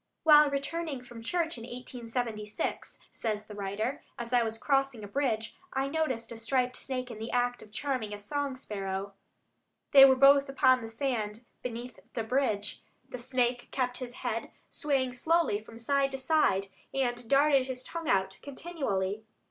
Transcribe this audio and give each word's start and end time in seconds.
"While 0.23 0.49
returning 0.49 1.03
from 1.03 1.21
church 1.21 1.59
in 1.59 1.63
1876," 1.63 2.97
says 3.11 3.45
the 3.45 3.53
writer, 3.53 4.01
"as 4.17 4.33
I 4.33 4.41
was 4.41 4.57
crossing 4.57 5.03
a 5.03 5.07
bridge... 5.07 5.55
I 5.73 5.87
noticed 5.89 6.31
a 6.31 6.37
striped 6.37 6.75
snake 6.75 7.11
in 7.11 7.19
the 7.19 7.29
act 7.29 7.61
of 7.61 7.71
charming 7.71 8.11
a 8.11 8.17
song 8.17 8.55
sparrow. 8.55 9.13
They 9.91 10.03
were 10.03 10.15
both 10.15 10.49
upon 10.49 10.81
the 10.81 10.89
sand 10.89 11.45
beneath 11.61 11.99
the 12.15 12.23
bridge. 12.23 12.81
The 13.09 13.19
snake 13.19 13.69
kept 13.69 13.99
his 13.99 14.15
head 14.25 14.49
swaying 14.71 15.13
slowly 15.13 15.63
from 15.63 15.77
side 15.77 16.09
to 16.13 16.17
side, 16.17 16.69
and 16.91 17.29
darted 17.29 17.67
his 17.67 17.83
tongue 17.83 18.09
out 18.09 18.39
continually. 18.41 19.23